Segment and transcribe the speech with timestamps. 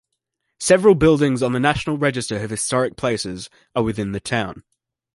[0.59, 4.63] Several buildings on the National Register of Historic Places are within the town.